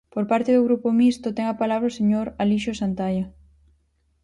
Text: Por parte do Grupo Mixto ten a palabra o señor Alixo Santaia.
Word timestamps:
Por 0.13 0.25
parte 0.31 0.51
do 0.53 0.65
Grupo 0.67 0.87
Mixto 0.99 1.27
ten 1.37 1.45
a 1.49 1.59
palabra 1.61 1.91
o 1.91 1.97
señor 1.99 2.25
Alixo 2.43 2.73
Santaia. 2.81 3.25